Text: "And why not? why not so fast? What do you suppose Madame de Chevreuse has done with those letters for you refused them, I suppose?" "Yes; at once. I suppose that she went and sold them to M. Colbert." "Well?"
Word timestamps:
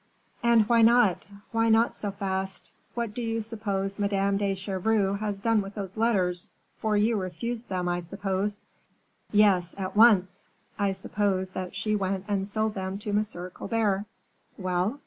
"And 0.41 0.67
why 0.67 0.81
not? 0.81 1.27
why 1.51 1.69
not 1.69 1.93
so 1.93 2.09
fast? 2.09 2.71
What 2.95 3.13
do 3.13 3.21
you 3.21 3.39
suppose 3.39 3.99
Madame 3.99 4.35
de 4.37 4.55
Chevreuse 4.55 5.19
has 5.19 5.41
done 5.41 5.61
with 5.61 5.75
those 5.75 5.95
letters 5.95 6.51
for 6.79 6.97
you 6.97 7.15
refused 7.17 7.69
them, 7.69 7.87
I 7.87 7.99
suppose?" 7.99 8.63
"Yes; 9.31 9.75
at 9.77 9.95
once. 9.95 10.49
I 10.79 10.93
suppose 10.93 11.51
that 11.51 11.75
she 11.75 11.95
went 11.95 12.25
and 12.27 12.47
sold 12.47 12.73
them 12.73 12.97
to 12.97 13.11
M. 13.11 13.21
Colbert." 13.53 14.05
"Well?" 14.57 14.99